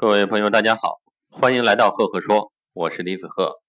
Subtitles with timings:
[0.00, 3.60] 各位朋友，大家好，欢迎来到赫赫说，我是李子赫。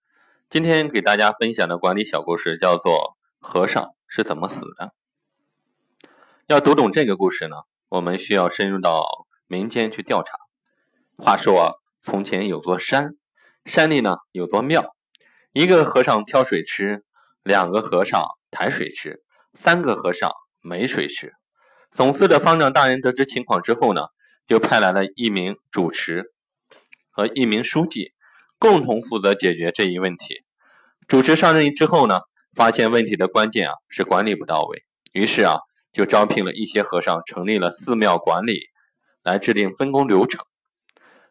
[0.49, 4.93] 今天给大家分享的管理小故事叫做《和尚是怎么死的》。
[6.47, 7.57] 要读懂这个故事呢，
[7.89, 10.37] 我们需要深入到民间去调查。
[11.17, 13.17] 话说，从前有座山，
[13.65, 14.95] 山里呢有座庙，
[15.51, 17.03] 一个和尚挑水吃，
[17.43, 19.21] 两个和尚抬水吃，
[19.53, 21.33] 三个和尚没水吃。
[21.91, 24.07] 总司的方丈大人得知情况之后呢？
[24.51, 26.33] 就派来了一名主持
[27.09, 28.11] 和一名书记，
[28.59, 30.43] 共同负责解决这一问题。
[31.07, 32.19] 主持上任之后呢，
[32.53, 34.83] 发现问题的关键啊是管理不到位，
[35.13, 35.59] 于是啊
[35.93, 38.63] 就招聘了一些和尚，成立了寺庙管理，
[39.23, 40.43] 来制定分工流程。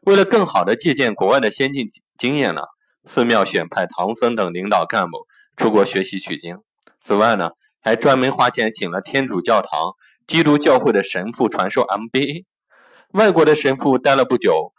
[0.01, 2.63] 为了更好的借鉴国外的先进经验呢，
[3.05, 5.27] 寺庙选派唐僧等领导干部
[5.59, 6.63] 出国学习取经。
[7.05, 7.51] 此外呢，
[7.83, 9.93] 还专门花钱请了天主教堂、
[10.27, 12.47] 基督教会的神父传授 MBA。
[13.13, 14.73] 外国的神父待了不久，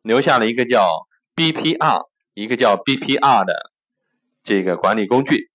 [0.00, 1.06] 留下了一个叫
[1.36, 3.70] BPR，一个叫 BPR 的
[4.42, 5.50] 这个管理工具。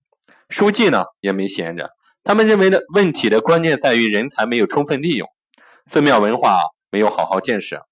[0.48, 1.90] 书记呢也没闲着，
[2.22, 5.28] 他们认为的问题的关键在于人才没有充分利用，
[5.86, 7.84] 寺庙文化没有好好建设。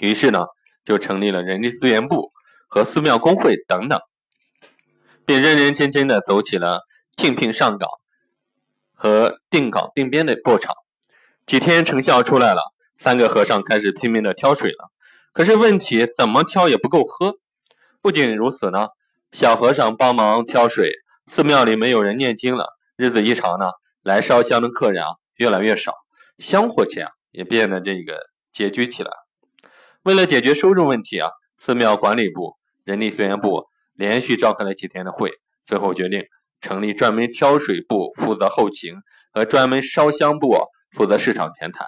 [0.00, 0.46] 于是呢，
[0.84, 2.32] 就成立了人力资源部
[2.66, 4.00] 和寺庙工会等等，
[5.24, 6.80] 并认认真真的走起了
[7.16, 7.88] 竞聘上岗
[8.96, 10.74] 和定岗定编的过程。
[11.46, 12.72] 几天成效出来了。
[12.98, 14.90] 三个和尚开始拼命的挑水了，
[15.32, 17.34] 可是问题怎么挑也不够喝。
[18.00, 18.88] 不仅如此呢，
[19.32, 20.92] 小和尚帮忙挑水，
[21.26, 22.74] 寺庙里没有人念经了。
[22.96, 23.70] 日子一长呢，
[24.02, 25.92] 来烧香的客人啊越来越少，
[26.38, 28.18] 香火钱啊也变得这个
[28.54, 29.10] 拮据起来。
[30.02, 35.32] 为了解决收入问题啊，寺庙管理部、人力资源部连续召开了几天的会，
[35.66, 36.24] 最后决定
[36.60, 38.94] 成立专门挑水部负责后勤，
[39.32, 40.56] 和专门烧香部
[40.92, 41.84] 负责市场前台。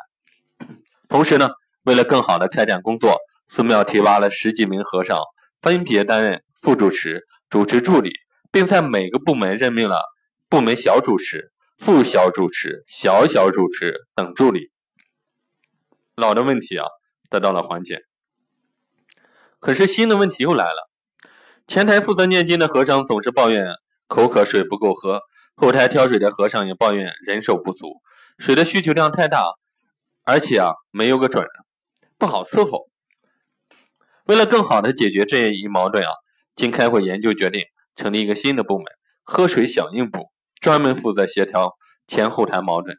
[1.08, 1.48] 同时呢，
[1.84, 3.16] 为了更好的开展工作，
[3.48, 5.18] 寺庙提拔了十几名和尚，
[5.62, 8.10] 分别担任副主持、主持助理，
[8.52, 9.96] 并在每个部门任命了
[10.50, 14.70] 部门小主持、副小主持、小小主持等助理。
[16.14, 16.84] 老的问题啊
[17.30, 18.02] 得到了缓解，
[19.60, 20.90] 可是新的问题又来了。
[21.66, 25.20] 前台负责念经的和尚总是抱怨口渴，水不够喝；
[25.54, 28.02] 后台挑水的和尚也抱怨人手不足，
[28.38, 29.57] 水的需求量太大。
[30.28, 31.46] 而且啊，没有个准，
[32.18, 32.90] 不好伺候。
[34.26, 36.10] 为了更好的解决这一矛盾啊，
[36.54, 37.64] 经开会研究决定
[37.96, 38.84] 成立一个新的部门——
[39.24, 40.30] 喝水响应部，
[40.60, 42.98] 专门负责协调前后台矛盾。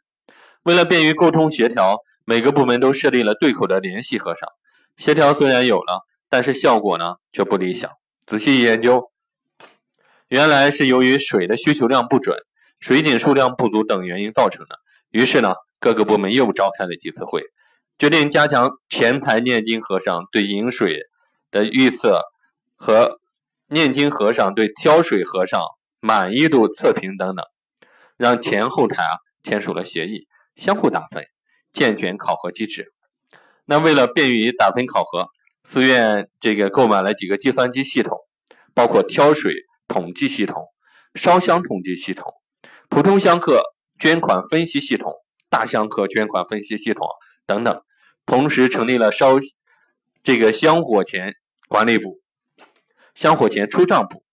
[0.64, 4.50] 为了便于沟通协调，每个部门都设立了对口的联系和尚。
[4.98, 7.92] 协调虽然有了，但是效果呢却不理想。
[8.26, 9.12] 仔细研究，
[10.30, 12.40] 原来是由于水的需求量不准、
[12.80, 14.80] 水井数量不足等原因造成的。
[15.12, 15.54] 于是呢。
[15.80, 17.44] 各个部门又召开了几次会，
[17.98, 21.04] 决定加强前台念经和尚对饮水
[21.52, 22.24] 的预测
[22.76, 23.20] 和
[23.68, 25.62] 念经和尚对挑水和尚
[26.02, 27.46] 满意度测评等等，
[28.18, 31.26] 让前后台啊签署了协议，相互打分，
[31.72, 32.92] 健全考核机制。
[33.66, 35.30] 那为了便于打分考核，
[35.64, 38.18] 寺院这个购买了几个计算机系统，
[38.74, 39.54] 包括挑水
[39.88, 40.68] 统计系统、
[41.14, 42.34] 烧香统计系统、
[42.90, 43.62] 普通香客
[43.98, 45.14] 捐款分析系统。
[45.50, 47.08] 大香客捐款分析系统
[47.46, 47.82] 等等，
[48.26, 49.40] 同时成立了烧
[50.24, 51.36] 这个香火钱
[51.68, 52.20] 管理部、
[53.16, 54.24] 香火钱出账部、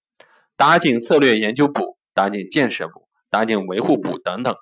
[0.57, 4.55] 打井策略研究部、打井建设部、打井维护部等等。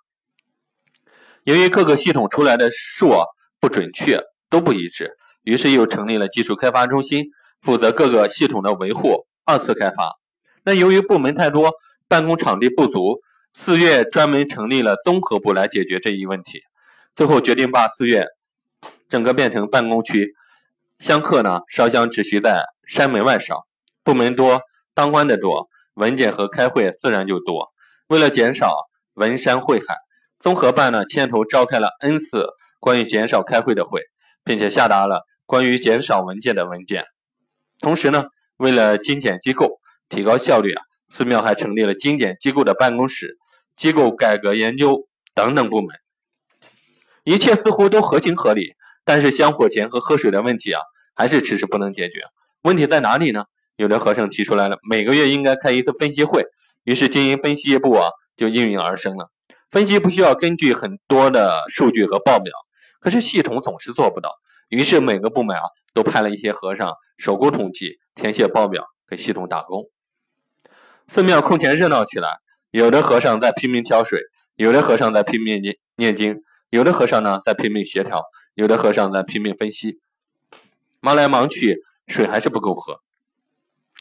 [1.43, 3.27] 由于各个系统出来的数啊
[3.61, 7.27] 不准确，都不一致，于是又成立了技术开发中心，
[7.61, 10.19] 负责各个系统的维护、二次开发。
[10.63, 11.73] 那由于部门太多，
[12.09, 13.21] 办公场地不足。
[13.57, 16.61] 寺院专门成立了综合部来解决这一问题，
[17.15, 18.27] 最后决定把寺院
[19.09, 20.35] 整个变成办公区，
[20.99, 23.65] 香客呢烧香只需在山门外烧。
[24.03, 24.61] 部门多，
[24.93, 27.71] 当官的多，文件和开会自然就多。
[28.09, 28.71] 为了减少
[29.15, 29.97] 文山会海，
[30.41, 32.49] 综合办呢牵头召开了 N 次
[32.81, 34.03] 关于减少开会的会，
[34.45, 37.05] 并且下达了关于减少文件的文件。
[37.81, 38.25] 同时呢，
[38.59, 39.79] 为了精简机构，
[40.11, 43.39] 提高效率啊，寺庙还成立了精简机构的办公室。
[43.77, 45.97] 机构改革研究等等部门，
[47.25, 48.75] 一切似乎都合情合理，
[49.05, 50.81] 但是香火钱和喝水的问题啊，
[51.15, 52.21] 还是迟迟不能解决。
[52.63, 53.47] 问题在哪里呢？
[53.77, 56.45] 有的和尚提出来了，每个月应该开一次分析会，
[56.85, 59.31] 于是经营分析部啊就应运而生了。
[59.71, 62.53] 分析不需要根据很多的数据和报表，
[63.01, 64.31] 可是系统总是做不到，
[64.69, 65.63] 于是每个部门啊
[65.93, 69.91] 都派了一些和尚手工统计、填写报表，给系统打工。
[71.09, 72.44] 寺庙空前热闹起来。
[72.75, 74.19] 有的和尚在拼命挑水，
[74.57, 78.25] 有的和尚在拼命念念经，有的和尚呢在拼命协调，
[78.55, 80.01] 有的和尚在拼命分析。
[80.99, 82.99] 忙来忙去，水还是不够喝，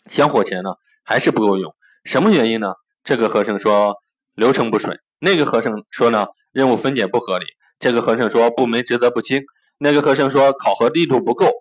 [0.09, 0.71] 香火钱呢
[1.03, 1.75] 还是不够用。
[2.03, 2.73] 什么原因呢？
[3.03, 3.97] 这个和尚说
[4.33, 7.45] 流程不顺，那个和尚说呢任务分解不合理，
[7.79, 9.43] 这个和尚说部门职责不清，
[9.77, 11.51] 那个和尚说考核力度不够。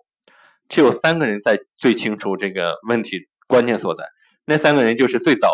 [0.67, 4.05] 只有三个人在最清楚这个问题关键所在，
[4.45, 5.47] 那三个人就是最早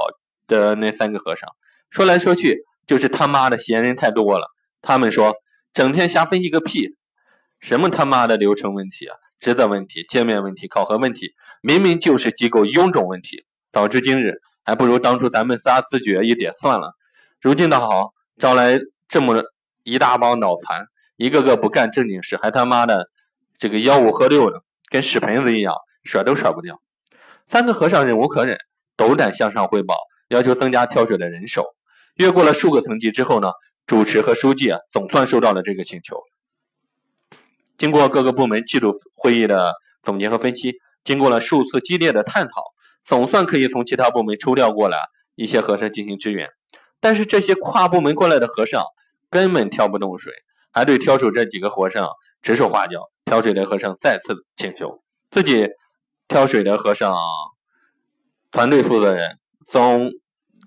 [0.50, 1.50] 的那三个和尚。
[1.90, 4.48] 说来说去，就是他妈的闲人太多了。
[4.82, 5.36] 他们说
[5.74, 6.98] 整天瞎分析个屁，
[7.62, 13.46] 什么他妈的流程问题啊，职责问题、界面问题、考核问题，明明就是机构臃肿问题。
[13.72, 16.96] 导致今日，还不如当初咱们仨自觉一点算了。
[17.40, 19.44] 如今倒好，招来这么
[19.84, 20.88] 一大帮脑残，
[21.18, 23.12] 一个个不干正经事，还他妈的
[23.60, 24.64] 这个吆五喝六的。
[24.90, 26.82] 跟屎盆子一样，甩都甩不掉。
[27.48, 28.58] 三个和尚忍无可忍，
[28.98, 29.96] 斗胆向上汇报，
[30.30, 31.76] 要求增加挑水的人手。
[32.16, 33.52] 越过了数个层级之后呢，
[33.86, 36.24] 主持和书记啊，总算收到了这个请求。
[37.78, 42.64] 经过各个部门季度会议的总结和分析，经过了数次激烈的探讨，
[43.04, 44.98] 总算可以从其他部门抽调过来
[45.36, 46.50] 一些和尚进行支援。
[47.00, 48.84] 但是这些跨部门过来的和尚
[49.30, 50.34] 根本挑不动水，
[50.72, 52.10] 还对挑水这几个和尚
[52.42, 53.10] 指手画脚。
[53.26, 55.68] 挑水的和尚再次请求自己
[56.28, 57.16] 挑水的和尚
[58.50, 59.38] 团队负责人
[59.72, 60.10] 从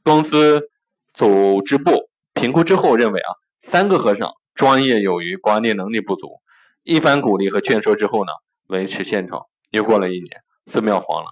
[0.04, 0.68] 公司
[1.12, 6.40] 组织部评估之后认为啊，三个和尚专业有余，管理能力不足。
[6.84, 8.30] 一番鼓励和劝说之后呢，
[8.68, 9.42] 维持现状。
[9.70, 11.30] 又过了一年，寺庙黄了，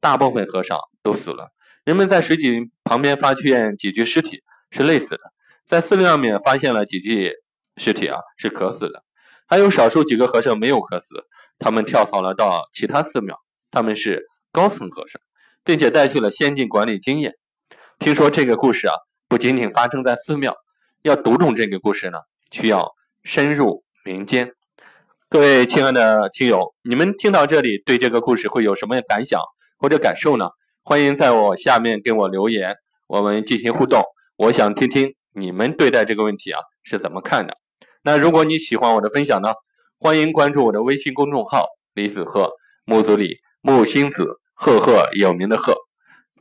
[0.00, 1.50] 大部分和尚都死了。
[1.84, 5.22] 人们在水井旁边发现几具尸体，是累死的；
[5.66, 7.34] 在寺庙面发现了几具
[7.76, 9.04] 尸体啊，是渴死的。
[9.46, 11.26] 还有少数几个和尚没有渴死，
[11.58, 13.36] 他们跳槽了到其他寺庙，
[13.70, 15.20] 他们是高层和尚，
[15.64, 17.34] 并且带去了先进管理经验。
[17.98, 18.94] 听说这个故事啊，
[19.28, 20.56] 不仅仅发生在寺庙，
[21.02, 22.18] 要读懂这个故事呢，
[22.50, 22.92] 需要
[23.22, 24.52] 深入民间。
[25.28, 29.40] 各位亲爱的听友，你们听到这里，对这个故事会有什么感想
[29.78, 30.48] 或者感受呢？
[30.82, 32.76] 欢迎在我下面给我留言，
[33.06, 34.02] 我们进行互动。
[34.36, 37.58] 我想听听你们对待这个问题啊是怎么看的。
[38.02, 39.52] 那如果你喜欢我的分享呢，
[39.98, 42.50] 欢迎关注我的微信公众号李子鹤
[42.86, 45.74] 木子李木星子赫赫有名的赫，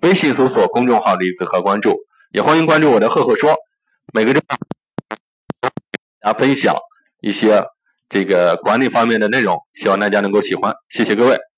[0.01, 1.97] 微信搜索公众号李子和关注，
[2.33, 3.55] 也欢迎关注我的赫赫说，
[4.13, 4.41] 每个周
[6.21, 6.75] 大家分享
[7.21, 7.63] 一些
[8.09, 11.48] 这个管理方面的内容，希望大家能够喜欢，谢谢各位。